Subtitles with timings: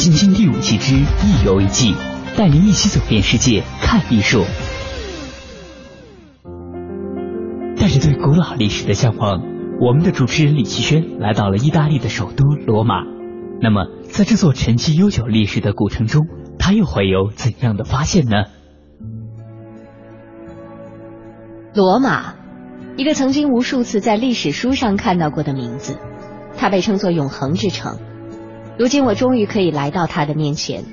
[0.00, 1.94] 易筋经第五季之一游一季，
[2.34, 4.46] 带您一起走遍世界，看艺术。
[7.76, 9.42] 带着对古老历史的向往。
[9.78, 13.02] 我们的主持人李奇轩来到了意大利的首都罗马。
[13.60, 16.26] 那么，在这座沉积悠久历史的古城中，
[16.58, 18.44] 他又会有怎样的发现呢？
[21.74, 22.36] 罗马，
[22.96, 25.98] 一个曾经无数次在历史书上看到过的名字，
[26.56, 27.98] 它被称作永恒之城。
[28.78, 30.84] 如今，我终于可以来到它的面前。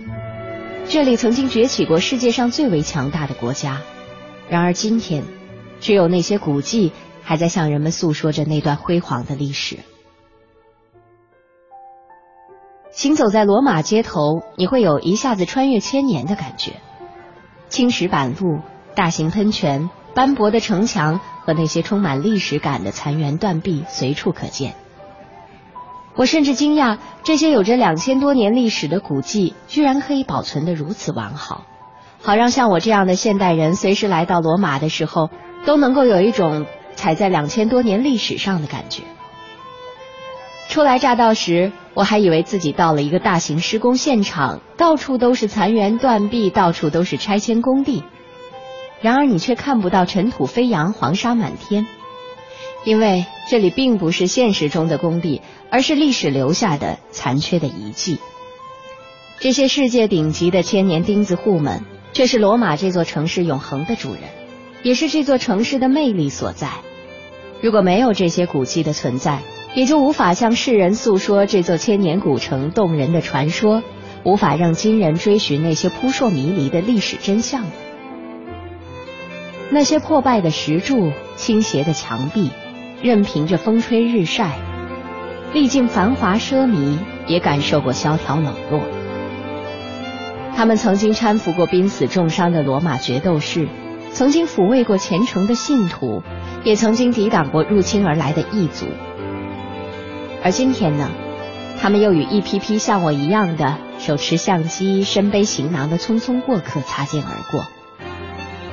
[0.87, 3.81] 这里曾经崛起过世界上最为强大的国家，
[4.49, 5.23] 然而今天，
[5.79, 6.91] 只有那些古迹。
[7.27, 9.79] 还在向人们诉说着那段辉煌的历史。
[12.89, 16.79] 行走在罗马街头，你会有一下子穿越千年的感觉。
[17.67, 18.61] 青石板路、
[18.95, 24.75] 大型喷泉、斑驳的城墙和那些充满历史感的残垣断壁随处可见。
[26.17, 31.63] 我甚至惊讶，这些有着两千多年历史的古迹，居然可以保存得如此完好，
[32.21, 35.29] 好让像我这样的现代人，随时来到罗马的时候，
[35.65, 36.65] 都能够有一种。
[36.97, 39.03] 踩在两千多年历史上的感觉。
[40.67, 48.03] 初来乍到时，我还以为自己到了一个大型施工现场，到处都是残垣断壁，到处都是拆迁工地。
[48.99, 51.85] 然而你却看不到尘土飞扬、黄沙满天，
[52.87, 58.17] 因为这里并不是现实中的工地，而是历史留下的残缺的遗迹。
[59.41, 61.83] 这些世界顶级的千年钉子户们，
[62.13, 64.21] 却是罗马这座城市永恒的主人，
[64.83, 66.69] 也是这座城市的魅力所在。
[67.61, 69.41] 如果没有这些古迹的存在，
[69.75, 73.83] 也就无法向世人诉说这座千年古城动人的传说，
[74.23, 77.65] 无法让今人追寻那些扑朔迷离的历史真相。
[79.71, 82.49] 那些破败的石柱、倾斜的墙壁，
[83.01, 84.57] 任凭着风吹日晒，
[85.53, 86.97] 历尽繁华奢靡，
[87.27, 88.81] 也感受过萧条冷落。
[90.55, 93.67] 他们曾经搀扶过濒死重伤的罗马决斗士，
[94.11, 96.23] 曾经抚慰过虔诚的信徒。
[96.63, 98.87] 也曾经抵挡过入侵而来的异族，
[100.43, 101.09] 而今天呢，
[101.79, 107.65] 他们又与一批批像我一样的手持相机、身背行囊的匆匆过客擦肩而过，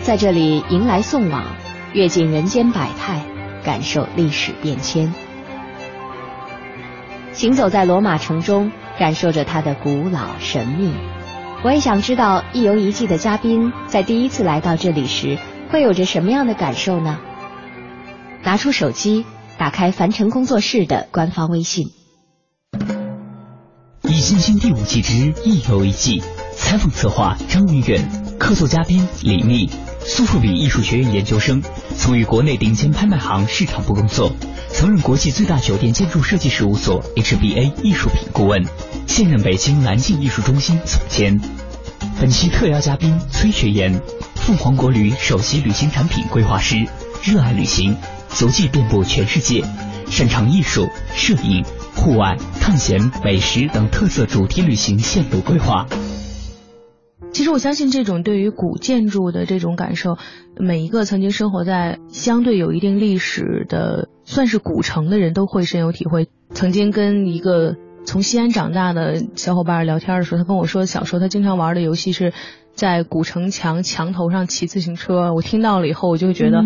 [0.00, 1.44] 在这里迎来送往，
[1.92, 3.22] 阅尽人间百态，
[3.64, 5.12] 感受历史变迁。
[7.32, 10.92] 行走在罗马城中，感受着它的古老神秘。
[11.64, 15.38] 我也想知道，一游一季的嘉宾在第一次来到这里时，
[15.70, 17.18] 会有着什么样的感受呢？
[18.42, 19.24] 拿出手机，
[19.56, 21.86] 打开凡尘工作室的官方微信。
[24.02, 29.70] 易星星第五季之一游一季，采访策划张云远，客座嘉宾李密，
[30.06, 31.62] 苏富比艺术学院研究生，
[31.96, 34.32] 曾于国内顶尖拍卖行市场部工作，
[34.70, 38.62] 曾任国际最大酒店建筑设计事务所 HBA 艺术品顾问，
[39.06, 41.40] 现任北京南境艺术中心总监。
[42.20, 44.00] 本期特邀嘉宾崔学岩，
[44.34, 46.86] 凤凰国旅首席旅行产品规划师，
[47.22, 47.96] 热爱旅行。
[48.28, 49.64] 足迹遍布全世界，
[50.10, 51.64] 擅长艺术、摄影、
[51.94, 55.86] 户外、探险、美食等特色主题旅行线路规划。
[57.34, 60.18] 其实我相信，这种对于古建筑的这种感受，
[60.56, 66.28] 每一个曾经生活在相对有一定历史的算是古城的人都会深有体会。
[66.50, 67.74] 曾经跟一个
[68.06, 72.32] 从西安长大的小伙伴聊天的时候，他跟我说，小时候他经常玩的游戏是。
[72.74, 76.64] 在古城墙墙头上骑自行车，我听到了以后，我就觉得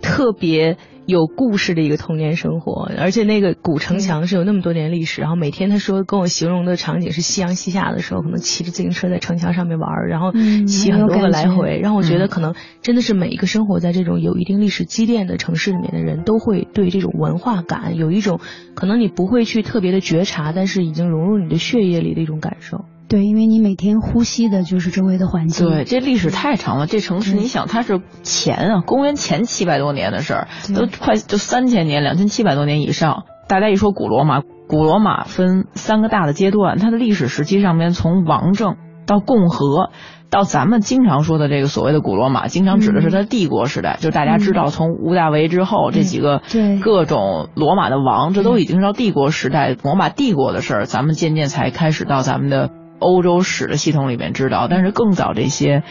[0.00, 5.20] 特别有故事的一个童年生活，而且那个古城墙是有那么多年历史。
[5.20, 10.32] 然后每天他说跟我形容的场景是夕阳西下的时候，可能骑着自行车在城墙上面玩，然后
[10.66, 18.40] 骑很多个来回，让我觉得可能真的是每一个生活在这种有一定历史积淀的城市里面的人都会对这种文化感有一种
[18.74, 22.86] 可能你不会去特别的觉察，但是已经融入你的血液里的一种感受。
[23.10, 25.68] 对，因为你每天呼吸的就是周围的环境。
[25.68, 26.86] 对，这历史太长了。
[26.86, 33.24] 这城市，你想，它是前啊，公元前七百多年的事儿，都快就三千年，两千七百多年以上。
[33.48, 38.76] 大家一说古罗马，古罗马分三个大的阶段，它的历史时期上面从王政
[39.06, 39.90] 到共和，
[40.30, 46.42] 到咱们经常说的这个所谓的古罗马，经常指的是它帝国时代，就是大家知道从屋大维之后这几个
[46.80, 52.70] 各种罗马的王，这都已经是到帝国时代罗马帝国的事儿，咱们渐渐才开始到咱们的。
[53.00, 55.82] 欧洲史的系统里面知道，但是更早这些，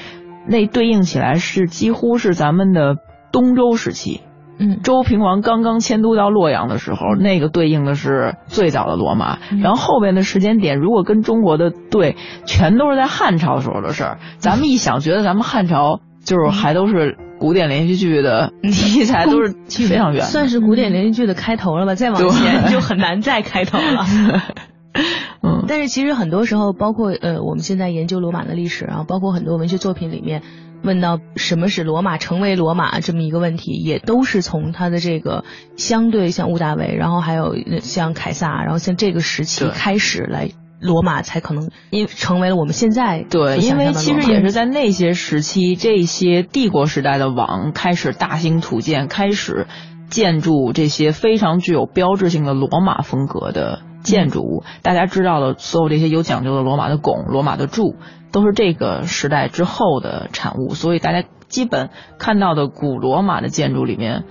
[0.48, 2.96] 那对应起来是几乎是咱们的
[3.32, 4.22] 东周时期。
[4.62, 9.38] 嗯，周平王刚刚迁都到洛阳的时候，那个对应的是最早的罗马。
[9.62, 14.20] 然后后边的时间点，如果跟中国的对，全都是在汉朝时候的事儿。
[14.38, 19.56] 咱们一想，觉得咱们汉朝就是还都是古典连续剧的题材，都是
[19.88, 21.96] 非常远，算是古典连续剧的开头了吧？
[21.96, 24.04] 再往前就很难再开头了。
[25.42, 30.42] 嗯，但是其实很多时候，包括呃，我们现在研究罗马的历史啊，包括很多文学作品里面
[30.84, 35.44] 问到什么是罗马成为罗马这么一个问题，也都是从他的这个
[35.78, 40.50] 相对像屋大维，然后还有像凯撒，然后像这个时期开始来，
[40.82, 49.68] 罗马才可能因成为了我们现在对，因为其实也是在那些时期，这些帝国时代的王开始大兴土建，开始
[50.10, 53.82] 建筑这些非常具有标志性的罗马风格的。
[54.01, 57.96] 建筑物，大家知道的所有这些有讲究的罗马的拱、罗马的柱，
[58.31, 60.74] 都是这个时代之后的产物。
[60.74, 64.24] 所以大家基本看到的古罗马的建筑里面，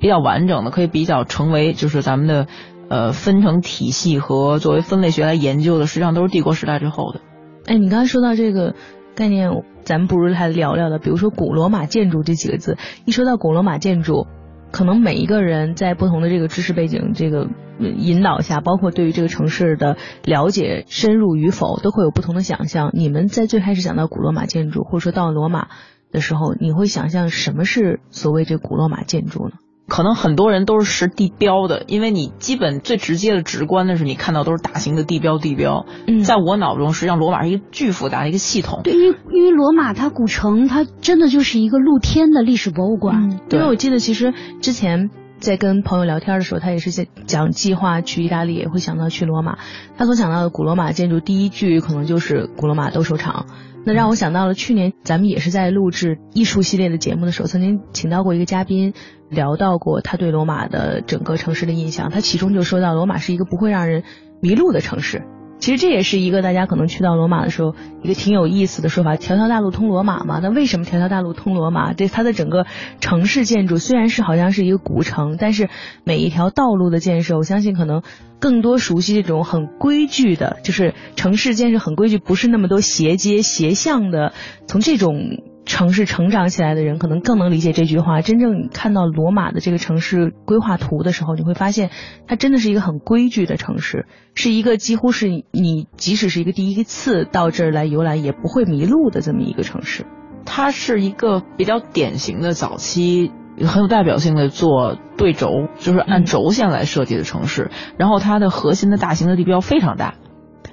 [0.00, 2.46] 比较完整的，可以比较成为就是咱们的
[2.88, 7.20] 呃分成体系和作为分类学来研究的，实际上都是帝国时代之后的。
[7.66, 8.74] 哎，你刚才说到这个
[9.14, 9.50] 概念，
[9.84, 14.26] 咱们不如来聊聊的，比如说古罗马建筑这几个字，一说到古罗马建筑。
[14.72, 17.46] 可能每一个人在不同的这个知识背景这个
[17.78, 22.90] 引导下，包括对于这个城市的了解深入与否，都会有不同的想象。
[22.94, 25.68] 你们在最开始想到古罗马建筑，或者说到罗马
[26.10, 29.54] 的时候，你会想象什么是所谓这古罗马建筑呢？
[29.88, 35.38] 可能很多人都是识地标的，因为你基本最直接的、直观的是你看到都是大型的地标。
[35.38, 35.86] 地标，
[36.24, 38.80] 在我脑中，实际上罗马是一个巨复杂的一个系统。
[38.84, 43.40] 对，因为因为罗马它古城，它真的就是一个露天的历史博物馆。
[43.50, 45.10] 因为我记得，其实之前
[45.42, 49.58] 在跟朋友聊天的时候，他也是在讲计划去意大利，也会想到去罗马。
[49.98, 53.46] 他所想到的古罗马建筑，第一句可能就是古罗马斗兽场。
[53.84, 58.94] 那让我想到了去年咱们也是在录制艺术系列的节目的时候，曾经请到过一个嘉宾，
[59.28, 62.10] 聊到过他对罗马的整个城市的印象。
[62.10, 64.04] 他其中就说到，罗马是一个不会让人
[64.40, 65.24] 迷路的城市。
[65.62, 70.40] 其实这也是一个大家可能去到罗马的时候一个挺有意思的说法，条条大路通罗马嘛。
[70.42, 71.92] 那为什么条条大路通罗马？
[71.92, 72.66] 对它的整个
[72.98, 75.68] 城市建筑虽然是好像是一个古城，但是
[76.02, 78.02] 每一条道路的建设，我相信可能
[78.40, 84.32] 更多熟悉这种很规矩的，就是城市建设很规矩，不是那么多斜街斜巷的，
[84.66, 85.44] 从这种。
[85.64, 88.20] 城市成长起来的人可能更能理解这句话。
[88.20, 91.90] 真正看到罗马的这个城市规划图的时候，你会发现，
[92.26, 100.04] 它真的是一个很规矩的城市，是一个几乎是你即使是一个第一次到这儿来游览也不会迷路的这么一个城市。
[100.44, 103.30] 它是一个比较典型的早期
[103.64, 107.70] 很有代表性的做对轴，就是按轴线来设计的城市。
[107.96, 110.14] 然后它的核心的大型的地标非常大。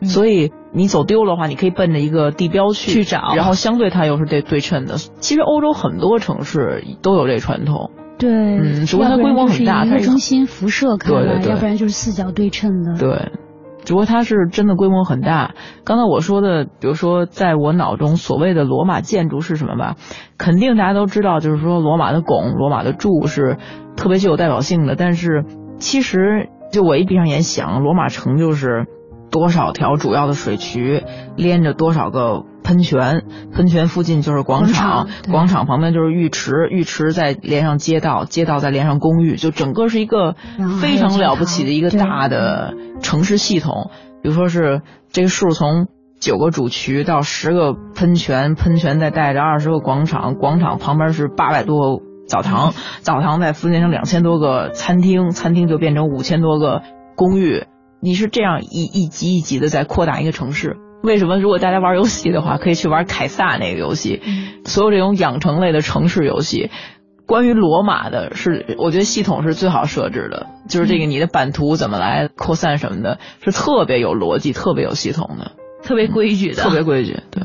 [0.01, 4.97] 所以你走丢了的话，你可以奔着一个地标去去找，然后相对它又是对对称的。
[4.97, 12.99] 其实欧洲很多城市都有这传统，对，嗯，只不过它规模很大，它中心辐射开来，要不然就是四角对称的。
[12.99, 13.31] 对，
[13.83, 15.55] 只不过它是真的规模很大。
[15.83, 19.95] 刚才我说的，比如说在我脑中所谓的罗马建筑是什么吧？
[20.38, 23.57] 肯定大家都知道，就是说罗马的拱、罗马的柱是
[23.95, 24.95] 特别具有代表性的。
[24.95, 25.45] 但是
[25.79, 28.85] 其实就我一闭上眼想，罗马城就是。
[29.31, 31.03] 多少条主要的水渠
[31.36, 33.24] 连着多少个喷泉？
[33.53, 40.36] 喷泉附近就是广场，广场旁边就是浴池，浴池再连上街道，街道再连上公寓，就整个是一个
[40.81, 43.91] 非常了不起的一个大的城市系统。
[44.21, 44.81] 比如说是
[45.12, 45.88] 这个数从
[46.19, 56.81] 九个主渠到十个喷泉，喷泉再带着二十个广场，广场旁边是八百多个澡堂，澡堂再分裂成两千多个餐厅，餐厅就变成五千多个
[57.15, 57.63] 公寓。
[58.01, 60.77] 你是这样一一级一级的在扩大一个城市？
[61.03, 61.38] 为什么？
[61.39, 64.22] 如果大家玩游戏的话，可以去玩凯撒那个游戏。
[64.65, 66.70] 所有这种养成类的城市游戏，
[67.25, 75.51] 关于罗马的是，我觉得系统是最好设置的，就是这个你的版图怎么来扩散什么的，是特别有逻辑、特别有系统的、
[75.84, 77.22] 特别规矩的，特别规矩。
[77.32, 77.44] 对。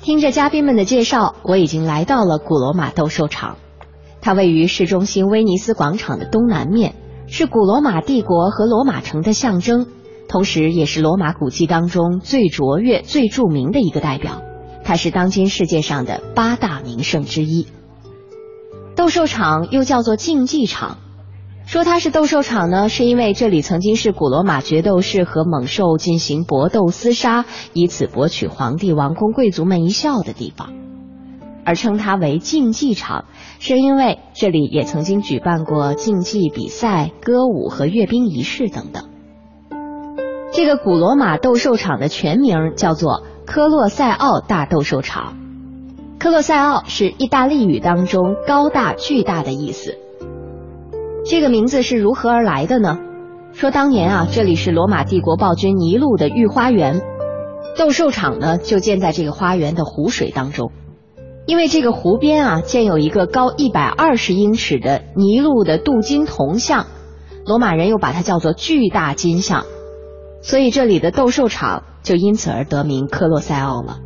[0.00, 3.56] 听着嘉宾们的介绍，我已经来到了古罗马斗兽场。
[4.20, 6.94] 它位于市中心威尼斯广场的东南面，
[7.36, 9.88] 是古罗马帝国和罗马城的象征，
[10.28, 14.40] 同时也是罗马古迹当中最卓越、最著名的一个代表。
[14.84, 17.66] 它是当今世界上的八大名胜之一。
[18.94, 20.98] 斗兽场又叫做竞技场，
[21.66, 30.72] 说它是斗兽场呢，是因为这里曾经是古罗马决斗士和猛兽进行搏斗厮杀，以此博取皇帝、王公、贵族们一笑的地方。
[31.64, 33.24] 而称它为竞技场，
[33.58, 39.04] 是因为这里也曾经举办过竞技比赛、歌舞和阅兵仪式等等。
[40.52, 43.22] 这个古罗马斗兽场的全名叫做。
[43.46, 45.36] 科洛塞奥大斗兽场，
[46.18, 49.98] 科洛塞奥是意大利语当中高大巨大的意思。
[51.26, 52.98] 这个名字是如何而来的呢？
[53.52, 57.02] 说当年啊，这里是罗马帝国暴君尼禄的御花园，
[57.76, 60.72] 斗兽场呢就建在这个花园的湖水当中。
[61.46, 66.86] 因为这个湖边啊建有一个高一百二十英尺的尼禄的镀金铜像，
[67.46, 69.66] 罗马人又把它叫做巨大金像，
[70.42, 71.84] 所以这里的斗兽场。
[72.04, 73.96] 就因此而得名科洛塞奥了。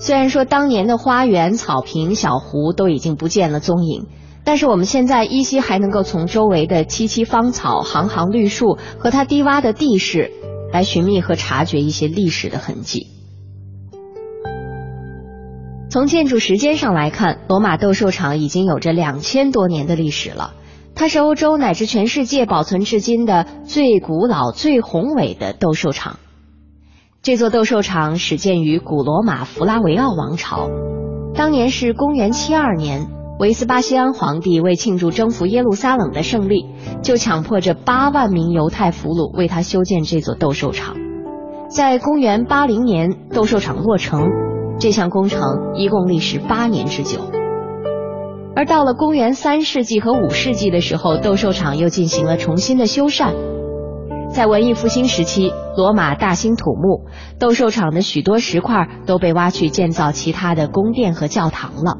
[0.00, 4.08] 虽然说当年的花园、草坪、小湖都已经不见了踪影，
[4.42, 10.32] 但是我们现在依稀还能够从周围的萋萋芳草、行行绿树和它低洼的地势
[10.72, 13.19] 来寻觅和察觉一些历史的痕迹。
[15.90, 20.52] 从建筑时间上来看，罗马斗兽场已经有着两千多年的历史了。
[20.94, 26.20] 它是欧洲乃至全世界保存至今的最古老、最宏伟的斗兽场。
[27.22, 30.68] 这座斗兽场始建于古罗马弗拉维奥王朝，
[31.34, 33.08] 当年是公元七二年，
[33.40, 36.66] 维斯巴西安皇帝为庆祝征服耶路撒冷的胜利，
[37.02, 40.94] 就强迫着八万名犹太俘虏为他修建这座斗兽场。
[41.68, 44.28] 在公元八零年，斗兽场落成，
[44.80, 47.20] 这项工程一共历时八年之久。
[48.56, 53.32] 而到了公元三世纪和五世纪的时候，斗兽场又进行了重新的修缮。
[54.32, 57.06] 在文艺复兴时期，罗马大兴土木，
[57.38, 61.98] 斗兽场的许多石块都被挖去建造其他的宫殿和教堂了。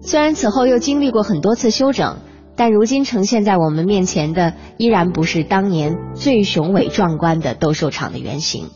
[0.00, 2.18] 虽然此后又经历过很多次修整，
[2.56, 8.66] 但如今呈现在我们面前的依然不是当年最雄伟壮观的斗兽场的原型。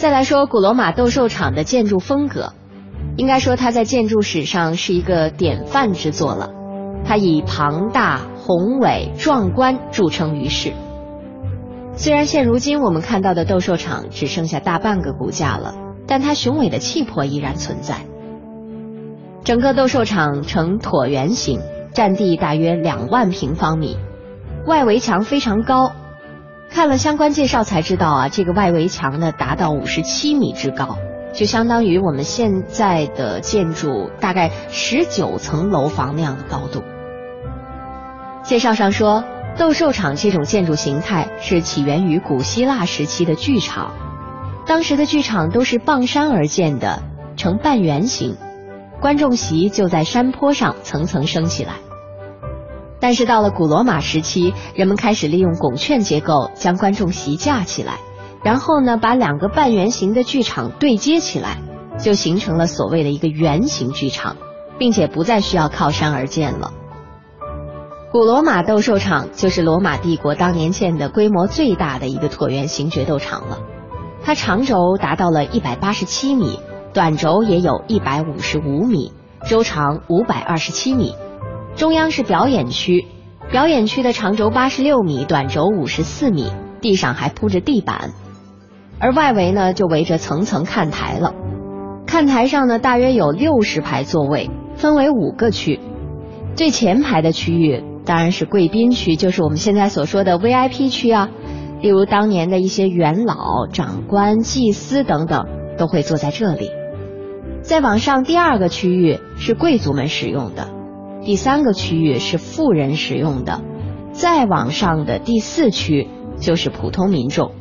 [0.00, 2.54] 再来说古罗马斗兽场的建筑风格，
[3.18, 6.48] 应该说它在建筑史上是一个典范之作了。
[7.04, 8.22] 它以庞大。
[8.42, 10.72] 宏伟壮观著称于世。
[11.94, 15.74] 虽然现如今我们看到的斗兽场只剩下大半个骨架了，
[16.06, 17.96] 但它雄伟的气魄依然存在。
[19.44, 21.60] 整个斗兽场呈椭圆形，
[21.92, 23.98] 占地大约两万平方米，
[24.66, 25.92] 外围墙非常高。
[26.72, 30.96] 看了相关介绍才知道啊，这个外围墙呢达到五十七米之高，
[31.34, 36.82] 就相当于我们现在的建筑大概十九层楼房那样的高度。
[38.44, 39.24] 介绍上说，
[39.58, 43.92] 斗兽场这种建筑形态是起源于古希腊时期的剧场。
[44.64, 47.02] 当时的剧场都是傍山而建的，
[47.36, 48.36] 呈半圆形，
[49.00, 51.74] 观众席就在山坡上层层升起来。
[53.00, 57.94] 但是到了古罗马时期，人们开始利用拱券结构将观众席架起来，
[58.44, 61.58] 然后呢把两个半圆形的剧场对接起来，
[61.98, 64.36] 就形成了所谓的一个圆形剧场，
[64.78, 66.72] 并且不再需要靠山而建了。
[68.12, 73.60] 古罗马斗兽场就是罗马帝国当年建的规模最大的一个椭圆形决斗场了，
[74.22, 76.58] 它长轴达到了一百八十七米，
[76.92, 79.12] 短轴也有一百五十五米，
[79.48, 81.14] 周长五百二十七米。
[81.76, 83.06] 中央是表演区，
[83.50, 86.50] 表演区的长轴八十六米，短轴五十四米，
[86.80, 88.10] 地上还铺着地板，
[88.98, 91.34] 而外围呢就围着层层看台了。
[92.06, 95.80] 看台上呢大约有六十排座位，分为五个区，
[96.54, 97.84] 最前排的区域。
[98.04, 101.28] 当然是贵宾区，就是我们现在所说的 VIP 区啊。
[101.80, 105.46] 例如当年的一些元老、长官、祭司等等
[105.78, 106.70] 都会坐在这里。
[107.62, 110.68] 再往上，第二个区域是贵族们使用的，
[111.22, 113.60] 第三个区域是富人使用的，
[114.12, 116.08] 再往上的第四区
[116.38, 117.52] 就是普通民众。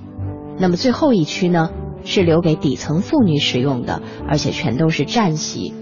[0.58, 1.70] 那么最后一区呢，
[2.04, 5.74] 是留给底层妇女使用的，而且全都是站席。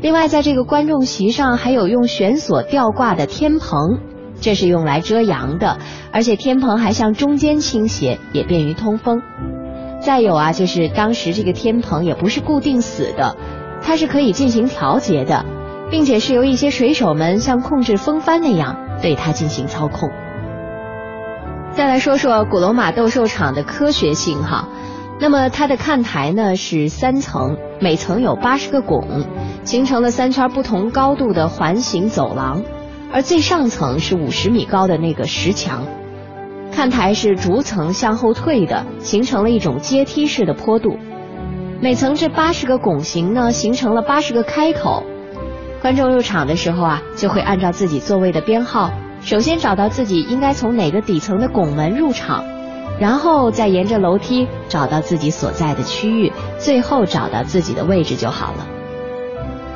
[0.00, 3.98] 另外，在这个观众席上还有用悬索吊挂的天棚，
[4.40, 5.78] 这是用来遮阳的，
[6.12, 9.20] 而且天棚还向中间倾斜，也便于通风。
[10.00, 13.36] 再有啊，就是当时这个天棚也不是固定死的，
[13.82, 15.44] 它是可以进行调节的，
[15.90, 20.10] 并且是由一些水手们像控制风帆那样对它进行操控。
[21.72, 24.68] 再来说说古罗马斗兽场的科学性哈，
[25.20, 29.24] 那么它的看台呢是三层，每层有八十个拱，
[29.64, 32.62] 形成了三圈不同高度的环形走廊，
[33.12, 35.86] 而最上层是五十米高的那个石墙，
[36.72, 40.96] 看台是逐层向后退的，形成了一种阶梯式的坡度，
[41.80, 45.04] 每层这八十个拱形呢形成了八十个开口，
[45.80, 48.90] 观众入场的时候啊就会按照自己座位的编号。
[49.20, 52.44] 首先找到自己应该从哪个底层的拱门入场，
[53.00, 58.66] 然后再沿着楼梯找到自己所在的区域，最后找到自己的位置就好了。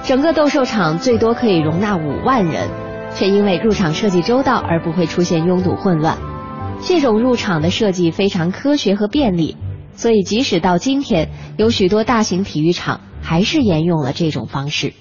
[0.04, 2.68] 整个斗兽场最多可以容纳五万人，
[3.14, 6.18] 却因为入场设计周到而不会出现拥堵混乱。
[6.80, 9.56] 这种入场的设计非常科学和便利，
[9.94, 14.92] 所以即使到今天，有许多大型体育场还是沿用了这种方式。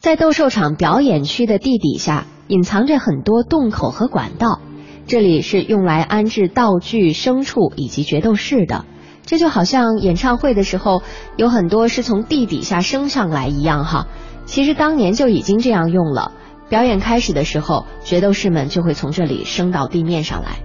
[0.00, 2.26] 在斗兽场表演区的地底下。
[2.50, 4.60] 隐藏着很多洞口和管道，
[5.06, 8.86] 这里是用来安置道具、牲畜以及决斗士的。
[9.26, 11.02] 这就好像演唱会的时候
[11.36, 14.06] 有很多是从地底下升上来一样哈。
[14.46, 16.32] 其实当年就已经这样用了。
[16.70, 20.60] 表演开始的时候，决斗士们就会从这里升到地面上来。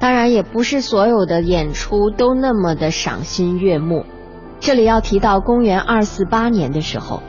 [0.00, 4.04] 当然，也不是所有的演出都那么的赏心悦目。
[4.58, 7.22] 这里要提到公元二四八年的时候。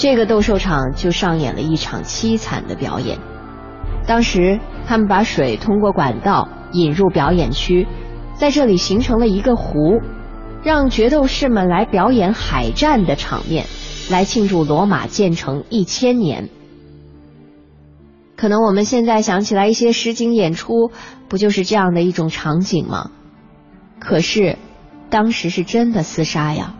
[0.00, 3.18] 这个斗兽场就上演了一场凄惨的表演。
[4.06, 7.86] 当时他们把水通过管道引入表演区，
[8.34, 10.00] 在这里形成了一个湖，
[10.62, 13.66] 让决斗士们来表演海战的场面，
[14.10, 16.48] 来庆祝罗马建成一千年。
[18.38, 20.90] 可能我们现在想起来一些实景演出，
[21.28, 23.10] 不就是这样的一种场景吗？
[23.98, 24.56] 可是，
[25.10, 26.74] 当时是真的厮杀呀。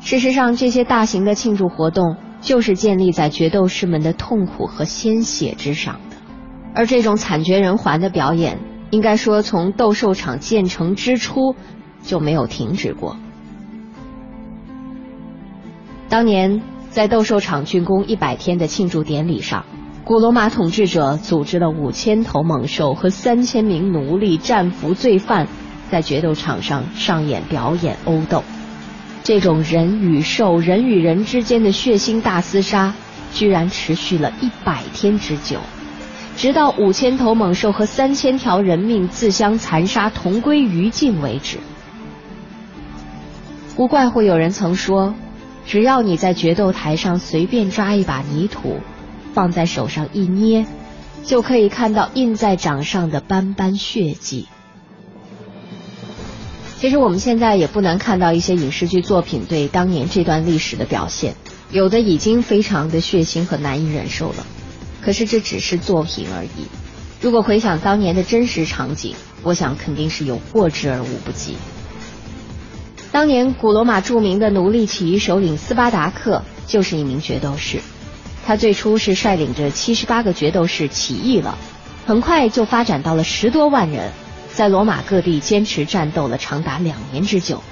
[0.00, 2.16] 事实上，这些大型的庆祝活动。
[2.40, 6.16] 就是建立在决斗士们的痛苦和鲜血之上的，
[6.74, 8.58] 而这种惨绝人寰的表演，
[8.90, 11.54] 应该说从斗兽场建成之初
[12.02, 13.16] 就没有停止过。
[16.08, 19.66] 当年在斗兽场竣工一百天的庆祝典礼上，
[20.04, 25.48] 古罗马统治者组织了五千头猛兽和三千名奴隶、战俘、罪犯，
[25.90, 28.42] 在决斗场上上演表演殴斗。
[29.24, 32.94] 这种人与兽、人与人之间的血腥大厮杀，
[33.34, 35.58] 居然持续了一百天之久，
[36.36, 41.58] 直到五千头猛兽和三千条人命自相残杀、同归于尽为止。
[43.76, 45.14] 不怪乎有人曾说，
[45.66, 48.80] 只要你在决斗台上随便抓一把泥土，
[49.34, 50.66] 放在手上一捏，
[51.24, 54.48] 就可以看到印在掌上的斑斑血迹。
[56.80, 61.34] 其实我们现在也不难看到一些影视剧作品对当年这段历史的表现，
[61.72, 64.46] 有的已经非常的血腥和难以忍受了。
[65.02, 66.68] 可是这只是作品而已。
[67.20, 71.56] 如果回想当年的真实场景，我想肯定是有过之而无不及。
[73.10, 77.80] 当年古罗马著名的奴隶起义首领斯巴达克就是一名决斗士，
[78.46, 81.58] 他最初是率领着七十八个决斗士起义了，
[82.06, 84.12] 很快就发展到了十多万人。
[84.54, 87.62] 在罗马各地坚持战斗了长达两年之久，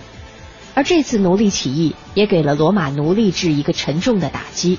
[0.75, 4.79] 而这次奴隶起义也给了罗马奴隶制一个沉重的打击。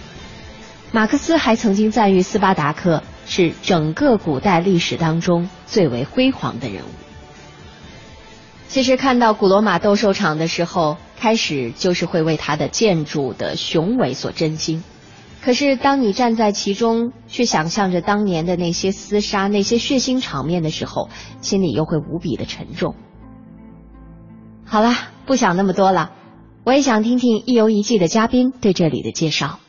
[0.91, 6.89] 马克思还曾经赞誉斯巴达克是整个古代历史当中最为辉煌的人物。
[8.69, 14.83] 其实看到古罗马斗兽场的时候，开始就是会为它的建筑的雄伟所震惊。
[15.41, 21.09] 可是，当你站在其中，去想象着当年的那些厮杀、那些血腥场面的时候，
[21.41, 22.95] 心里又会无比的沉重。
[24.65, 24.93] 好了，
[25.25, 26.11] 不想那么多了，
[26.65, 29.59] 我也想听听一游一记的嘉宾对这里的介绍。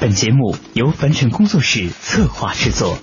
[0.00, 2.96] 本节目由凡尘工作室策划制作。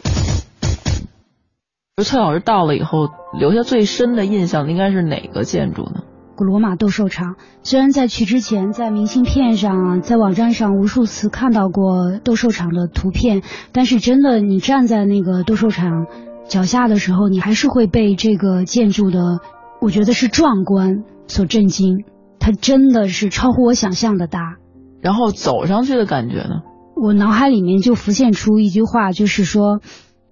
[2.04, 3.08] 蔡老师到了以后，
[3.40, 6.02] 留下最深的印象应该是哪个建筑呢？
[6.42, 16.08] 古罗马斗兽场，虽然在去之前，在明信片上、在网站上无数次看到过斗兽场的图片，但是真的，你站在那个斗兽场
[16.48, 19.38] 脚下的时候，你还是会被这个建筑的，
[19.82, 22.06] 我觉得是壮观所震惊。
[22.40, 24.56] 它真的是超乎我想象的大。
[25.00, 26.64] 然后走上去的感觉呢？
[26.96, 29.80] 我脑海里面就浮现出一句话，就是说。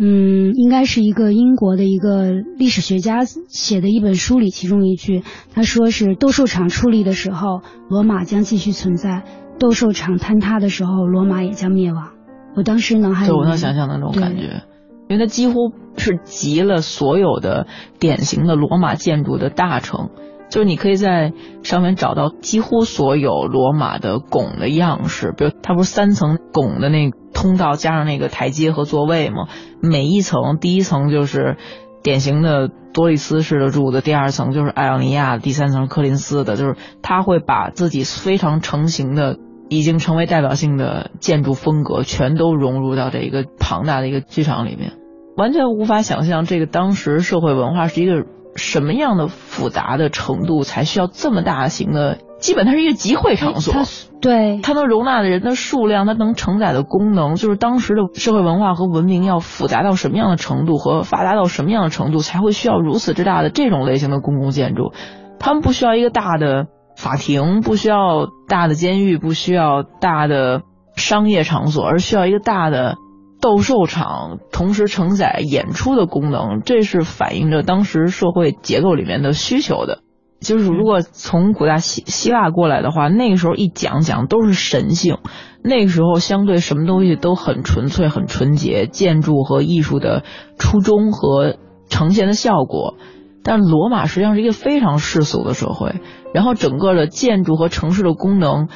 [0.02, 9.24] 嗯，应该是一个英国的一个历史学家写的一本书里，其中一句，他说是斗兽场矗立的时候，罗马将继续存在；
[9.60, 12.12] 斗兽场坍塌的时候，罗马也将灭亡。
[12.56, 14.64] 我当时脑海里，就我能想象那种感觉。
[15.10, 17.68] 因为它几乎是集了所有的
[18.00, 20.12] 典型的罗马建筑的大成，
[20.50, 21.34] 就是你可以在
[21.64, 29.48] 上面找到几乎所有罗马的拱的样式，比如它不是三层拱的那通道加上那个台阶和座位吗？
[29.82, 31.58] 每一层，第一层就是
[32.04, 39.38] 典型的多利斯式的柱子，第二层就是爱奥尼亚，第三层柯林斯的，就是他会把自己非常成型的。
[39.72, 44.94] 已经成为代表性的建筑风格，全都融入到这一个庞大的一个剧场里面，
[45.38, 48.26] 完全无法想象这个当时社会文化是一个
[48.60, 53.74] 什么样的复杂的程度，才需要这么大型的，基本它是一个集会场所。
[53.74, 53.86] 它
[54.22, 64.93] 对，它能容纳的人的数量，它能承载的功能，就是当时的社会文化和文明要复杂到什么样的程度和发达到什么样的程度，才会需要如此之大的这种类型的公共建筑。
[65.39, 66.67] 他们不需要一个大的。
[66.95, 70.63] 法庭不需要大的监狱，不需要大的
[70.98, 72.98] 商业场所，而需要一个大的
[73.41, 76.62] 斗兽场，同时承载演出的功能。
[76.65, 79.99] 这是反映着当时社会结构里面的需求的。
[80.41, 85.17] 就是如果从古代希希腊过来的话，那个时候一讲讲都是神性，
[85.62, 90.23] 那个时候相对什么东西都很纯粹、很纯洁，建筑和艺术的
[90.58, 91.58] 初衷和
[91.89, 92.95] 呈现的效果。
[93.43, 95.95] 但罗马实际上是一个非常世俗的社会，
[96.34, 98.67] 然后整个的建筑和城市的功能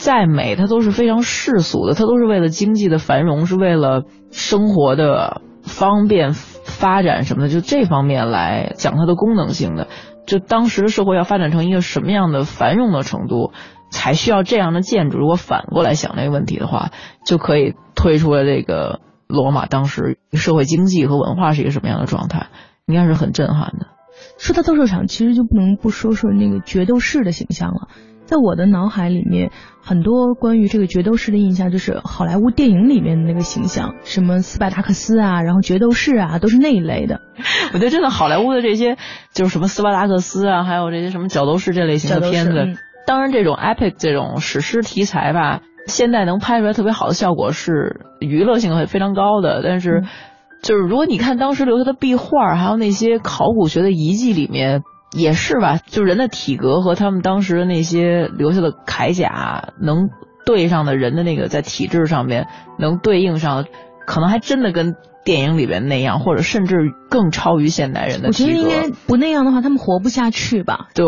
[0.00, 9.88] 再美，它都是非常世俗的，它都是为了经济的繁荣，是为了生活的方便发展什么的，就这方面来讲它的功能性的。
[10.26, 13.52] 就当时的社会要发展成一个什么样的繁荣的程度，
[13.90, 15.18] 才需要这样的建筑？
[15.18, 16.92] 如果反过来想这个问题的话，
[17.26, 22.46] 就可以推出了这个罗马当时社会经济和文化是一个什么样的状态，
[22.86, 23.86] 应该是很震撼的。
[24.38, 27.88] 说到斗兽场，其实就不能不说说那个决斗士的形象了。
[28.30, 29.50] 在我的脑海里面，
[29.82, 37.20] 很多关于这个角斗士的印象就是好莱坞电影里面的那个形象，什么斯巴达克斯啊，然后角斗士啊，都是那一类的。
[37.74, 38.96] 我觉得真的好莱坞的这些，
[39.32, 50.04] 就是什么斯巴达克斯啊，还有这些什么角斗士这类型的片子，当然这种 epic 这种史诗题材吧，现在能拍出来特别好的效果是娱乐性会非常高的，但是。
[50.62, 55.78] 就是如果你看当时留下的壁画，还有那些考古学的遗迹里面，也是吧？
[55.86, 60.08] 就人的体格和他们当时的那些留下的铠甲能
[60.46, 62.46] 对上的人的那个在体质上面
[62.78, 63.66] 能对应上，
[64.06, 66.76] 可能还真的跟电影里边那样，或者甚至
[67.08, 68.28] 更超于现代人的。
[68.28, 70.88] 我觉得应该不那样的话，他们活不下去吧？
[70.94, 71.06] 对，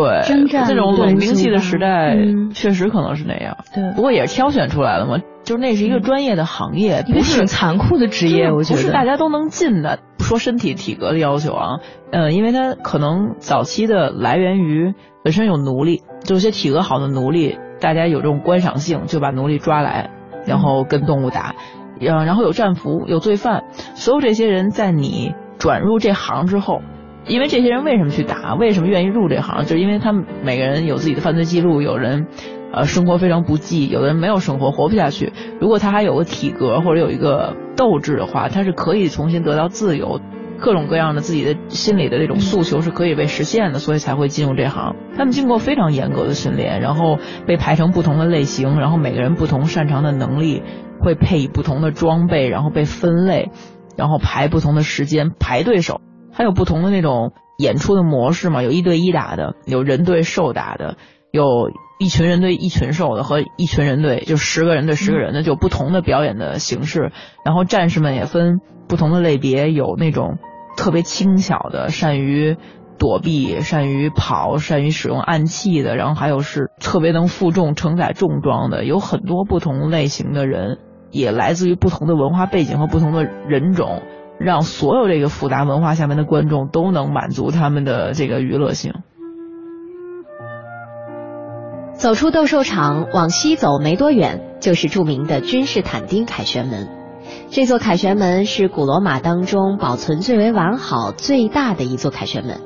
[0.67, 2.15] 这种冷兵器的时代，
[2.53, 3.57] 确实可能是那样。
[3.73, 5.17] 对，不过也是挑选出来的嘛。
[5.43, 9.99] 就是那是一个专业的行业，一个挺残酷的职业，我觉得不是大家都能进的。
[10.17, 11.79] 不说身体体格的要求啊，
[12.13, 20.11] 呃，因为它可能早期的来源于本身有奴隶，就有些体格好的奴隶，大家有这种观赏性，就把奴隶抓来，
[20.45, 21.55] 然后跟动物打，
[21.99, 23.63] 呃，然后有战俘，有罪犯，
[23.95, 26.81] 所有这些人在你转入这行之后，
[27.27, 32.27] 因为这些人为什么去打，为什么愿意入这行，就是因为他们每个人有自己的犯罪记录，有人。
[32.75, 35.31] 呃，生活非常不济，有的人没有生活，活不下去。
[35.61, 40.19] 如果他还有个体格或者有一个斗志的话，他是可以重新得到自由，
[40.59, 44.95] 各种各样的自己的心理的这种诉求是可以被实现的，所以才会进入这行。
[45.15, 50.63] 他们经过非常严格的训练，然后被排成不同的类型，然后每个人不同擅长的能力
[51.03, 53.51] 会配以不同的装备，然后被分类，
[53.97, 60.97] 然后排不同的时间排对手，还有不同的那种演出的模式嘛，有一对一打的，有人对兽打的，
[61.31, 61.43] 有。
[61.99, 67.13] 一群人对一群兽的和一群人对就十个人对十个人的就不同的表演的形式，
[67.45, 70.37] 然后战士们也分不同的类别，有那种
[70.75, 72.57] 特别轻巧的，善于
[72.97, 80.79] 躲避、善于跑、善于使用暗器的，然后还有是特别能负重承载重装的，有很多不同类型的人，
[81.13, 84.01] 也来自于不同的文化背景和不同的人种，
[84.39, 88.93] 让所有这个复杂文化下面的观众都能满足他们的这个娱乐性。
[91.93, 96.89] 走出斗兽场，往西走没多远，就是著名的君士坦丁凯旋门。
[97.49, 102.59] 这座凯旋门是古罗马当中保存最为完好、最大的一座凯旋门。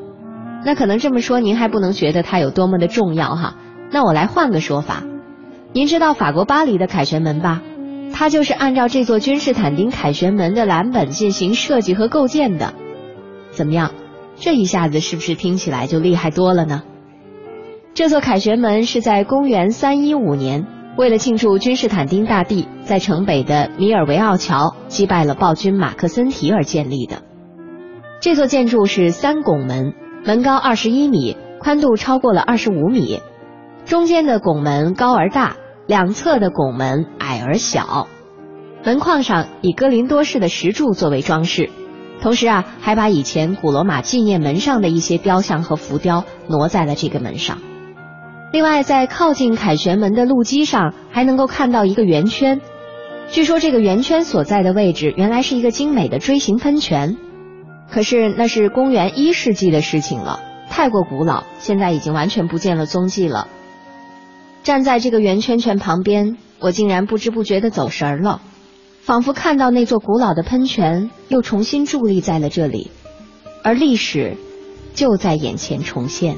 [0.65, 3.55] 那可能这么说，您还不能觉得它有多么的重要哈？
[3.91, 5.03] 那我来换个说法，
[5.73, 7.61] 您知道法国巴黎的凯旋门吧？
[8.13, 12.73] 它就是按照这座君士坦丁凯旋门的蓝本进行设计和构建的。
[13.51, 13.91] 怎么样？
[14.35, 16.83] 这一下子是不是听起来就厉害多了呢？
[17.93, 27.23] 这座凯旋门是在公元三一五年，为了庆祝君士坦丁大帝在城北的米尔维奥桥击败了暴君马克森提而建立的。
[28.21, 29.93] 这座建筑是三拱门，
[30.23, 33.19] 门高二十一米，宽度超过了二十五米。
[33.85, 35.55] 中间的拱门高而大，
[35.87, 38.07] 两侧的拱门矮而小。
[38.83, 41.69] 门框上以哥林多式的石柱作为装饰，
[42.21, 47.57] 同时啊，还把以前古罗马纪念门上的一些雕像和浮雕挪在了这个门上。
[48.53, 52.61] 另外，在靠近凯旋门的路基上，还能够看到一个圆圈。
[53.29, 57.17] 据说这个圆圈所在的位置，原来是一个精美的锥形喷泉。
[57.89, 63.47] 可是那是公元一世纪的事情了，太过古老，现在已经完全不见了踪迹了。
[64.63, 68.41] 站在这个圆圈圈旁边，我竟然不知不觉的走神儿了，
[69.01, 72.91] 仿佛看到那座古老的喷泉又重新伫立在了这里，
[73.63, 74.35] 而历史
[74.93, 76.35] 就在眼前重现。《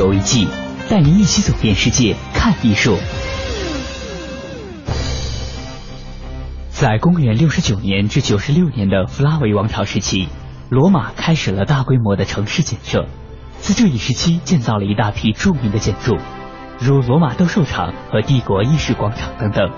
[0.00, 0.46] 游一季》，
[0.88, 2.96] 带您一起走遍世界看艺术。
[6.70, 10.30] 在公元六十九年至九十六年的弗拉维王朝时期，
[10.70, 13.04] 罗马开始了大规模的城市建设。
[13.60, 16.16] 在这一时期，建造了一大批著名的建筑，
[16.78, 19.70] 如罗马斗兽场和帝国议事广场等等。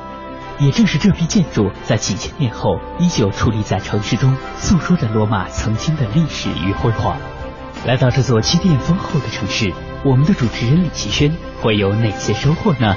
[0.60, 7.16] 也正是这批建筑，在几千年后依旧矗立在城市中，诉说着罗马曾经的历史与辉煌。
[7.84, 11.30] 来到这座积淀丰厚的城市，我们的主持人李奇轩
[11.62, 12.96] 会有哪些收获呢？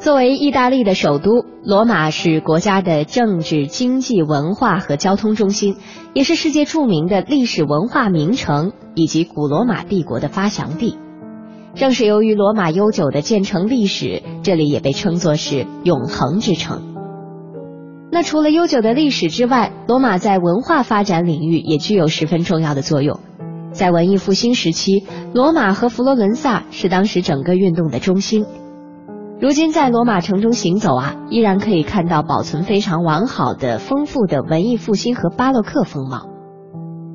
[0.00, 5.76] 作为意大利的首都，罗马是国家的政治、经济、文化和交通中心，
[6.14, 10.96] 也是世界著名的历史文化名城以及古罗马帝国的发祥地。
[11.74, 16.89] 正是由于罗马悠久的建成历史，这里也被称作是永恒之城。
[18.22, 23.20] 除了悠久的历史之外，罗马在文化发展领域也具有十分重要的作用。
[23.72, 28.46] 在文艺复兴时期，罗马和佛罗伦萨是当时整个运动的中心。
[29.40, 36.28] 如今在罗马城中行走啊，依然可以看到保存非常完好的丰富的文艺复兴和巴洛克风貌。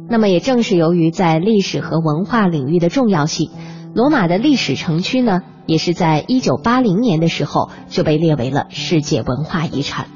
[0.09, 3.51] 那么也正是由于在历史和文化领域的重要性，
[3.93, 10.07] 罗马的历史城区呢，也是在一九八零年的时候就被列为了世界文化遗产。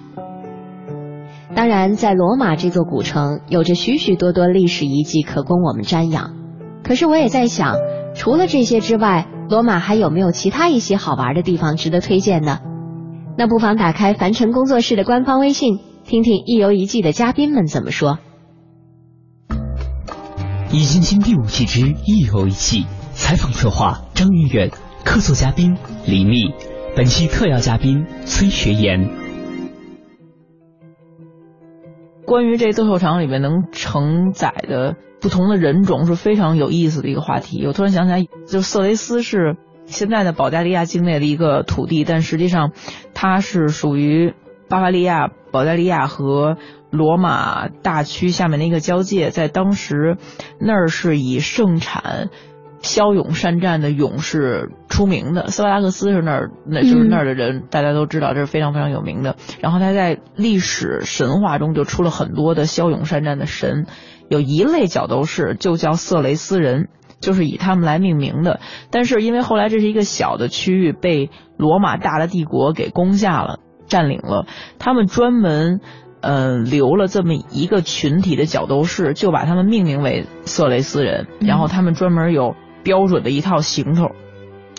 [1.56, 6.36] 当然，在罗马这座古城，有着许许多多历史遗迹可供我们瞻仰。
[6.84, 7.76] 可是，我也在想，
[8.16, 12.60] 除了这些之外，罗马还有没有其他一些好玩的地方值得推荐呢？
[13.38, 18.20] 那不妨打开凡尘工作室的官方微信，听听一游一季的嘉宾们怎么说。
[20.72, 24.70] 易筋经第五期之一游一季，采访策划张云远，
[25.04, 26.52] 客座嘉宾李密，
[26.96, 29.29] 本期特邀嘉宾崔学言。
[32.30, 37.66] 关于这斗兽场里面能承载的不同的人种是非常有意思的一个话题。
[37.66, 42.72] 我突然想起来，就色雷斯是现在的保加利亚境内的一个土地，但实际上
[43.16, 44.36] 它是属于
[44.70, 46.58] 巴伐利亚、保加利亚和
[46.92, 50.18] 罗马大区下面的一个交界，在当时
[50.60, 52.30] 那儿是以盛产
[52.82, 55.48] 骁勇善战的勇士出名的。
[55.48, 59.36] 斯巴达克斯是那儿，那就是那儿的人，大家都知道这是非常非常有名的。
[59.62, 63.86] 然后他在历史神话中就出了很多的骁勇善战的神，
[64.30, 66.90] 有一类角斗士就叫色雷斯人。
[67.22, 68.62] 就是以他们来命名的，
[68.92, 74.48] 但是因为后来这是一个小的区域，被罗马大的帝国给攻下了、占领了，
[74.80, 75.82] 他们专门，
[76.22, 84.12] 呃，留了这么一个群体的角斗士，就把他们命名为色雷斯人，然后他们专门有标准的一套行头，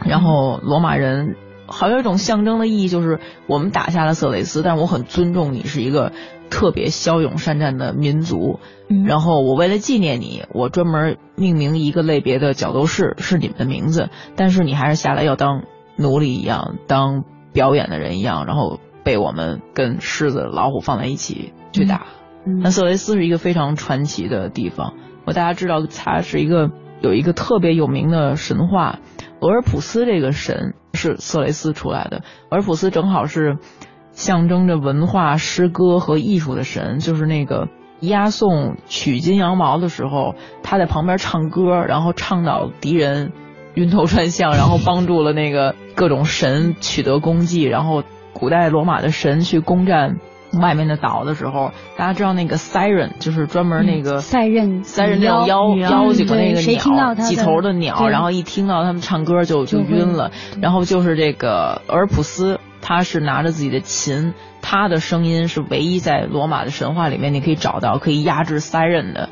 [0.05, 1.37] 然后罗马人。
[1.73, 6.11] 好像一种象征的意义，就是我们打下了色雷斯，但是我很尊重你是一个
[6.51, 8.59] 特别骁勇善战的民族。
[9.07, 15.63] 然后我为了纪念你，我专门命名一个类别的角斗士是你们的名字，但是你还是下来要当
[15.95, 22.07] 奴隶一样，当表演的人一样，然后被我们跟狮子、老虎放在一起去打。
[22.45, 28.99] 那色雷斯是一个非常传奇的地方，我大家知道它是一个有一个特别有名的神话。
[29.41, 33.57] 俄尔普斯这个神是色雷斯出来的，俄尔普斯正好是
[34.13, 37.69] 象征着文化、诗歌和艺术的神，就是那个
[38.01, 43.33] 押送取金羊毛的时候，他在旁边唱歌，然后倡导敌人
[43.77, 48.03] 晕头转向，然后帮助了那个各种神取得功绩，然后
[48.35, 50.19] 古代罗马的神去攻占。
[50.61, 60.33] 外面的岛的时候，大家知道那个 siren 就是专门那个赛壬赛壬那种妖妖精的那个鸟，几头的鸟，然后一听到他们唱歌就就晕了。
[60.61, 69.29] 然后就是这个俄尔普斯，他是拿着自己的琴，他的声音是唯一在罗马的神话里面你可以找到可以压制 siren 的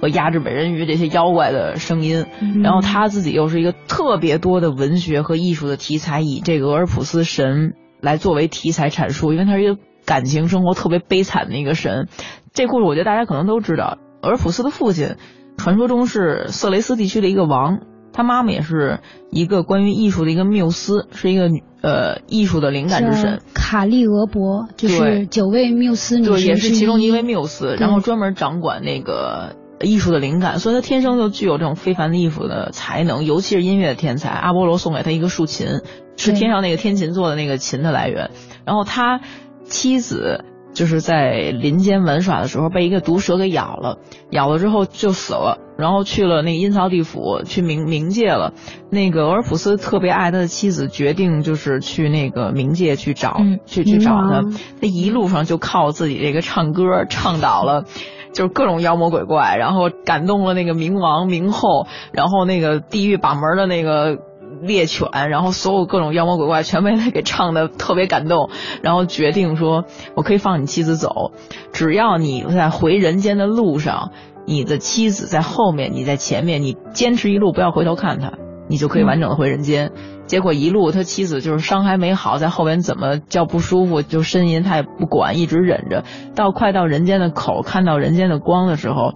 [0.00, 2.26] 和压制美人鱼这些妖怪的声音。
[2.62, 9.76] 然后他自己又是一个特别多的文学和艺术的题材，以这个俄尔普斯神来作为题材阐述，因为他是一个。
[10.10, 12.08] 感情生活特别悲惨的一个神，
[12.52, 13.98] 这故事我觉得大家可能都知道。
[14.22, 15.14] 俄尔普斯的父亲，
[15.56, 17.78] 传说中是色雷斯地区的一个王，
[18.12, 18.98] 他妈妈也是
[19.30, 21.48] 一个关于艺术的一个缪斯，是一个
[21.80, 23.40] 呃艺术的灵感之神。
[23.54, 34.28] 卡利俄伯就是九位缪斯女对，也是其中一位缪斯，然后专门掌管那个艺术的灵感，所以他天生就具有这种非凡的艺术的才能，尤其是音乐的天才。
[34.30, 35.68] 阿波罗送给他一个竖琴，
[36.16, 38.32] 是天上那个天琴做的那个琴的来源，
[38.66, 39.20] 然后他。
[39.70, 43.98] 妻子就是在林间玩耍的时候被一个毒蛇给咬了，
[44.30, 48.52] 咬了之后就死了，然后去了那个阴曹地府去冥冥界了。
[48.90, 54.42] 那个俄尔普斯特别爱他的妻子，决定就是去那个冥界去找，去去找他。
[54.80, 57.84] 他一路上就靠自己这个唱歌唱倒了，
[58.32, 64.18] 就是各种妖魔鬼怪，然后感动了那个冥王冥后，然后那个地狱把门的那个。
[64.62, 68.50] 猎犬，然后所有各种妖魔鬼怪全被他给唱的特别感动，
[68.82, 71.32] 然后决定说，我可以放你妻子走，
[71.72, 74.12] 只要你在回人间的路上，
[74.46, 78.32] 你的妻子在后面，你在前面，你坚持一路不要回头看他，
[78.68, 79.92] 你就可以完整的回人间。
[80.26, 86.04] 结果一路他妻子就是伤还没好，在后边怎么叫不舒服就呻吟，他也不管，一直忍着，
[86.36, 89.14] 到快到人间的口，看到人间的光的时候，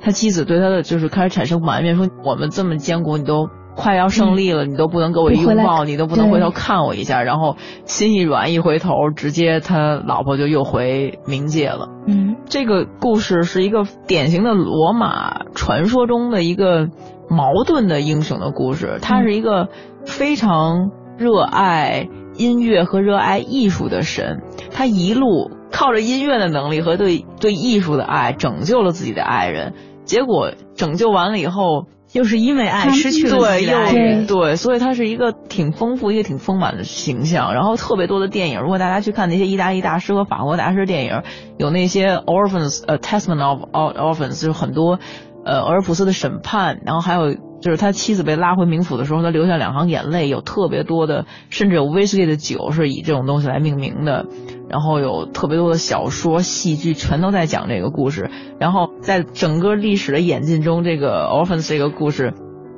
[0.00, 3.48] 他妻子对他的就是开始产生埋怨，说我们这么艰苦，你都。
[3.76, 11.88] 快要胜利了，你都不能给我拥抱，你都不能回头看我一下，然后心一软，一回头，直接他老婆就又回冥界了。
[12.06, 16.88] 嗯，这个故事是一个典型的罗马传说中的一个
[17.28, 18.98] 矛盾的英雄的故事。
[19.02, 19.68] 他是一个
[20.06, 31.86] 非常热爱音乐和热爱艺术的神，他一路靠着音乐的能力和对对艺术的爱拯救了自己的爱人，结果拯救完了以后。
[32.14, 37.52] 又是因为爱失去了对，又对，所以他是一个挺丰富、一个挺丰满的形象。
[37.52, 41.22] 然后特别多的电影，如果大家去看那些意大利大师和法国大师电影，
[41.58, 45.00] 有那些 Orphans，呃，Testament of Orphans，就是很多，
[45.44, 54.26] 呃，俄尔普斯的审判，然后还有就是他妻子被拉回冥府的时候，他留下两行眼泪，有特别多的，甚至有威士忌的酒是以这种东西来命名的。
[54.66, 58.30] 然后有特别多的小说、戏剧，全都在讲这个故事。
[58.58, 62.32] 然后在整个历史的演进中，这个 orphan 这个故事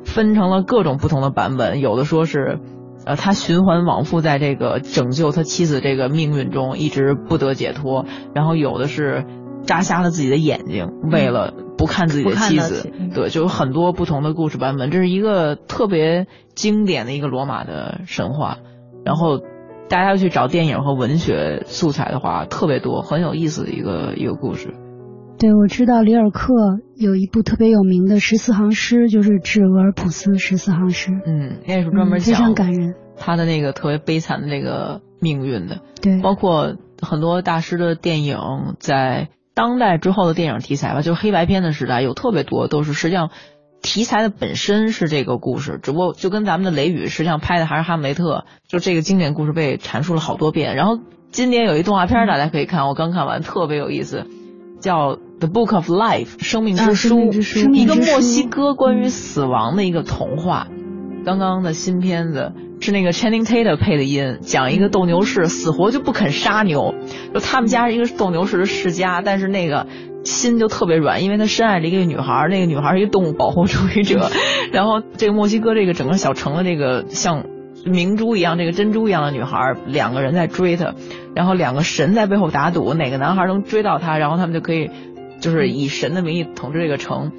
[0.05, 1.81] 分成了各种不同的版本。
[1.81, 2.59] 有的说是，
[3.07, 8.05] 呃，他循环往复在这个拯救他妻子这个命运中，一直不得解脱。
[8.35, 9.25] 然后有的是
[9.67, 12.91] 扎瞎了自己的眼睛，为了不看自己的妻子。
[13.15, 14.91] 对，就有很多不同的故事版本。
[14.91, 18.59] 这是一个特别经典的一个罗马的神话。
[19.05, 19.41] 然后。
[19.89, 24.75] 大家要去找电影和文学素材的话，特别多，很有意思的一个一个故事。
[25.39, 26.53] 对，我知道里尔克
[26.97, 31.13] 有一部特别有名的十四行诗，就是致俄尔普斯十四行诗。
[31.25, 35.83] 嗯，那是专门讲非常感人，他的那个特别悲惨的那个命运的。
[36.03, 38.37] 对，包括很多大师的电影，
[38.81, 43.31] 在当代之后的电影题材吧，就是黑白片的时代，有特别多都是实际上
[43.81, 50.77] 题材的本身是这个故事，只不过就跟咱们的《雷雨》实际上拍的还是《哈姆雷特》，就这个经典故事被阐述了好多遍。
[50.77, 50.99] 然后
[51.33, 54.27] 今年有一动画片大家可以看，我刚看完，特别有意思，
[54.79, 57.33] 叫《The Book of Life》生命之书，
[57.73, 60.69] 一个墨西哥关于死亡的一个童话。
[61.27, 66.95] 刚刚的新片子是那个 Channing Tatum 配的音，讲一个斗牛士死活就不肯杀牛，
[67.35, 69.89] 就他们家是一个斗牛士的世家，但是那个
[70.23, 74.31] 心就特别软，因为他深爱着一个女孩，那个女孩是一个动物保护主义者，
[74.71, 77.45] 然后这个墨西哥这个整个小城的这个像
[77.85, 80.95] 明珠一样、这个珍珠一样的女孩，两个人在追他，
[81.35, 84.91] 然后两个神在背后打赌，哪个男孩能追到她，然后他们就可以
[85.41, 87.33] 就是以神的名义统治这个城。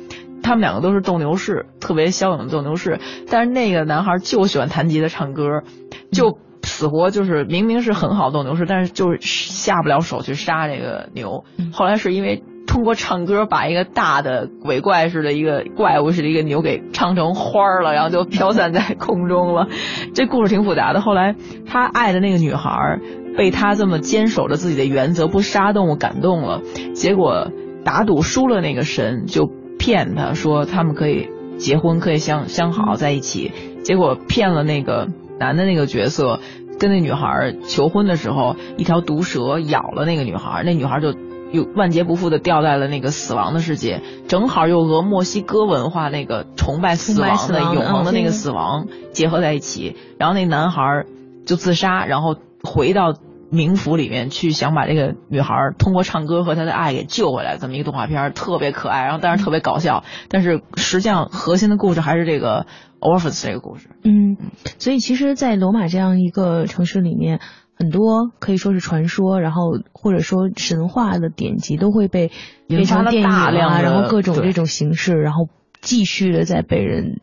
[0.43, 2.99] 他们两个都是斗牛士，特别骁勇的斗牛士。
[3.29, 5.63] 但是那个男孩就喜欢弹吉他唱歌，
[6.11, 11.43] 就死活就是明明是很好斗牛士，但是就是下不了手去杀这个牛。
[11.73, 19.67] 后来是因为通过唱歌把一个大的鬼怪似的一个怪物似的一个牛给唱成花了，然后就飘散在空中了。
[20.13, 21.01] 这故事挺复杂的。
[21.01, 21.35] 后来
[21.65, 22.99] 他爱的那个女孩
[23.37, 26.61] 被他这么坚守着自己的原则不杀动物感动了，
[26.93, 27.51] 结果
[27.85, 29.49] 打赌输了那个神就。
[29.77, 33.51] 骗他说他们可以结婚，可以相相好在一起，
[33.83, 35.07] 结果骗了那个
[35.39, 36.39] 男的那个角色，
[36.79, 41.13] 跟那女孩求婚的时候，一条毒蛇咬了那个女孩，那女孩就
[41.51, 51.05] 又万劫不复的掉在了那个死亡的世界，正好又和墨西哥文化那个崇拜死亡的永恒的那个死亡结合在一起，然后那男孩
[51.45, 53.13] 就自杀，然后回到。
[53.51, 62.67] 冥府里面去想把这个女孩通过唱歌和她的爱给救回来，这么一个动画片特别可爱，然后当然特别搞笑，但是实际上核心的故事还是这个
[62.99, 63.89] Orpheus 这个故事。
[64.03, 64.37] 嗯，
[64.77, 67.39] 所以其实，在罗马这样一个城市里面，
[67.73, 72.31] 很多可以说是传说，然后或者说神话的典籍都会被
[72.67, 73.49] 变成电影啊，
[73.81, 75.47] 然后各种这种形式，然后
[75.79, 77.21] 继续的在被人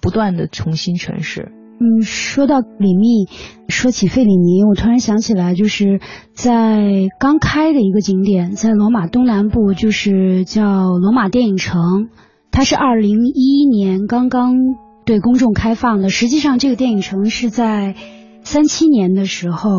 [0.00, 1.52] 不断的重新诠释。
[1.80, 3.26] 嗯，说到李密，
[3.68, 6.00] 说起费里尼，我突然想起来，就是
[6.32, 12.08] 在刚开的一个景点，在罗马东南部，就是叫罗马电影城，
[12.50, 14.56] 它是二零一一年刚刚
[15.06, 16.08] 对公众开放的。
[16.08, 17.94] 实际上，这个电影城是在
[18.42, 19.70] 三七年的时候，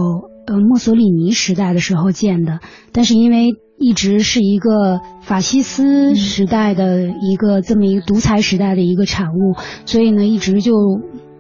[0.48, 2.60] 呃，墨索里尼时代的时候建的，
[2.94, 10.72] 但是因为一直是一个法西斯时代的一个这么一个独裁时代的一个产物，所以呢，一直就。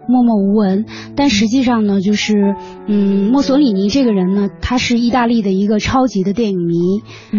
[0.09, 0.85] 默默无闻，
[1.15, 2.55] 但实际上呢，就是，
[2.87, 6.75] 嗯，墨索里尼这个人呢，他是意大利的一个超级的电影迷，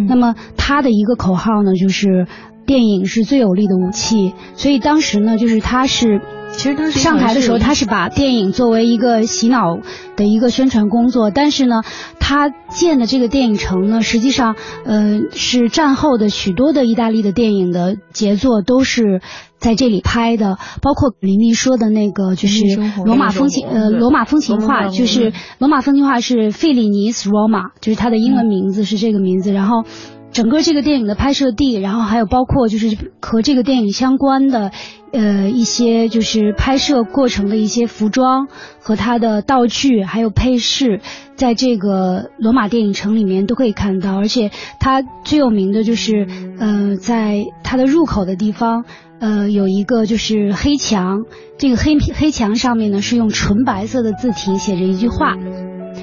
[0.06, 2.26] 那么他的一个口号呢，就是
[2.64, 6.22] 电影是最有力的武器，所以当时呢，就是他是。
[6.52, 9.78] 其实当时上台的时候，他是把电影作为一个洗脑
[10.16, 11.30] 的一个宣传工作。
[11.30, 11.82] 但是呢，
[12.18, 19.22] 他建的这个电影城呢，实际上，呃，是战后的许多的意大利的电影的杰作都是
[19.58, 22.64] 在这里拍的，包括黎明说的那个就是
[23.06, 29.52] 《罗马风情》呃，《罗马风情画》，就是《罗马风情画》是费里尼斯罗马，就是它的英文名字是这个名字。
[29.52, 29.84] 然后。
[30.32, 34.70] 整个这个电影的拍摄地，然后还有包括就是和这个电影相关的，
[35.12, 38.46] 呃，一些就是拍摄过程的一些服装
[38.78, 41.00] 和它的道具，还有配饰，
[41.34, 44.16] 在这个罗马电影城里面都可以看到。
[44.18, 46.28] 而且它最有名的就是，
[46.60, 48.84] 呃，在它的入口的地方，
[49.18, 51.24] 呃，有一个就是黑墙，
[51.58, 55.34] 这个黑黑墙上面呢是用纯白色的字体写着一句话，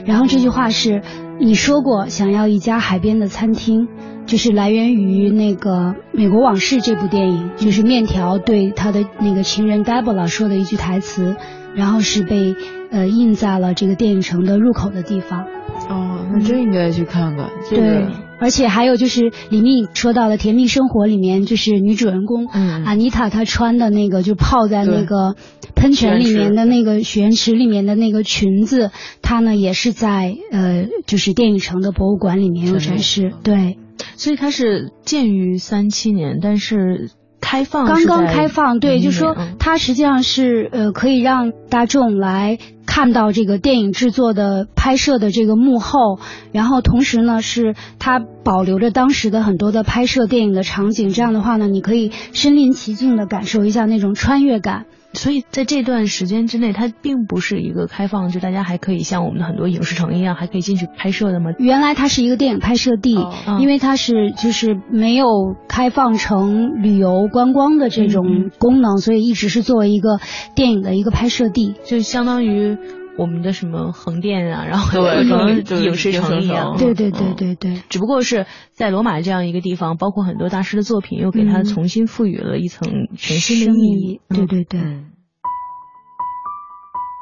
[0.06, 1.02] 然后这句话是：
[1.40, 3.88] 你说过想要一家海边的餐厅。
[4.28, 5.72] 就是来源于那个
[6.12, 11.38] 《美国往事》这部电影，就是面条对他的那个情人 Deborah 说的一句台词，
[11.74, 12.54] 然后是被
[12.92, 15.46] 呃印在了这个电影城的入口的地方。
[15.90, 17.50] 哦，那真应该去看看。
[17.70, 18.06] 对，
[18.40, 25.36] 而且还有就是李密说到的《甜蜜生活》里面，就是女主人公阿妮塔她穿的那个，就泡在那个
[25.74, 33.32] 喷泉里面的那个许愿池里面的那个裙子，她呢也是在呃就是电影城的博物馆里面有展示。
[33.42, 33.78] 对。
[34.16, 46.20] 所以它是建于三七年，但是开放刚刚开放，对，就是说它实际上是呃可以让大众来看到这个电影制作的拍摄的这个幕后，
[46.52, 54.86] 然后同时呢是它保留着当时的很多的拍摄电影的场景，这样的话呢你可以身临其境的感受一下那种穿越感。
[55.18, 61.52] 所以在这段时间之内，它并不是一个开放，就大家还可以像我们的很多影视城一样，还可以进去拍摄的吗？
[61.58, 63.18] 原来它是一个电影拍摄地，
[63.60, 65.26] 因为它是就是没有
[65.68, 70.20] 开放成旅游观光的这种功能，所以一直是作为一个
[70.56, 72.78] 电影的一个拍摄地，就相当于
[73.18, 76.78] 我们的什么横店啊，然后对可能影视城一样。
[76.78, 82.88] 对对对对对，只不过是在罗马这样一个地方，包括很多大师的作品，又给它重新赋予了一层
[83.18, 84.22] 全新的意义。
[84.30, 84.82] 对对对。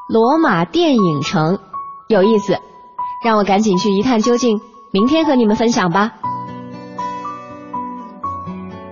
[0.08, 1.58] 罗马电影城
[2.08, 2.58] 有意思，
[3.24, 4.60] 让我赶紧去一探究竟。
[4.92, 6.12] 明天和你们分享吧。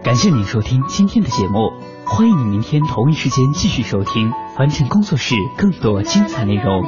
[0.02, 1.72] 感谢您收听今天的节目，
[2.06, 6.84] 欢迎你明天同一时间继续收听凡尘工作室更多精彩内容。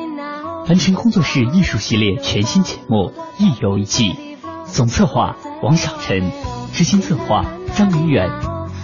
[0.67, 4.37] 凡尘工作室艺术系列全新节目一游一季，
[4.67, 6.31] 总策划王小晨，
[6.73, 7.45] 执行策划
[7.75, 8.31] 张明远，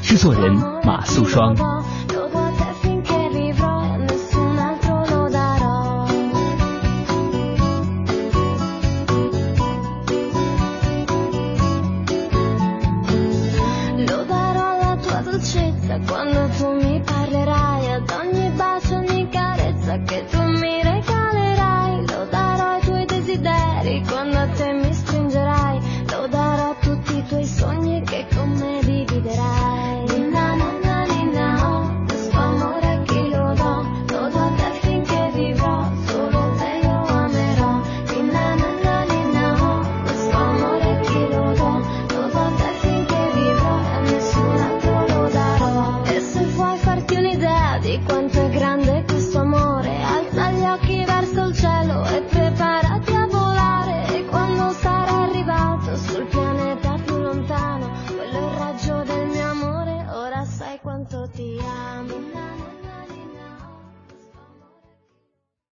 [0.02, 1.54] 制作人马素双。